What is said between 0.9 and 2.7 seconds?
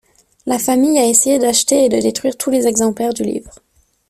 a essayé d'acheter et de détruire tous les